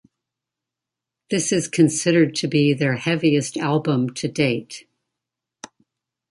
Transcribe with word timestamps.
This 1.29 1.51
is 1.51 1.67
considered 1.67 2.33
to 2.37 2.47
be 2.47 2.73
their 2.73 2.95
heaviest 2.95 3.55
album 3.57 4.09
to 4.15 4.27
date. 4.27 4.87